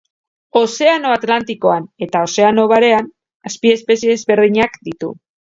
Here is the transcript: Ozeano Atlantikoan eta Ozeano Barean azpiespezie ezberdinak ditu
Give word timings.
Ozeano 0.59 1.11
Atlantikoan 1.17 1.85
eta 2.07 2.23
Ozeano 2.29 2.65
Barean 2.73 3.13
azpiespezie 3.51 4.19
ezberdinak 4.21 4.83
ditu 4.91 5.15